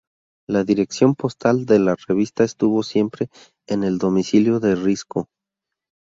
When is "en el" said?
3.67-3.99